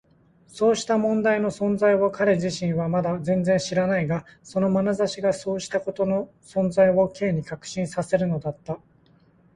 [0.47, 8.79] そうした問題の存在を彼自身はまだ全然知らないが、そのまなざしがそうしたことの存在を Ｋ に確信させるのだった。